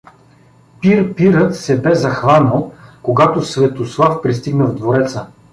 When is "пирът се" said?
1.13-1.81